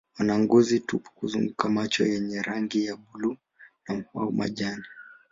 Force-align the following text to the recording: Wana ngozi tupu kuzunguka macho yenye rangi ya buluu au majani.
Wana 0.19 0.39
ngozi 0.39 0.79
tupu 0.79 1.09
kuzunguka 1.15 1.69
macho 1.69 2.05
yenye 2.05 2.41
rangi 2.41 2.85
ya 2.85 2.95
buluu 2.95 3.37
au 4.15 4.31
majani. 4.31 4.83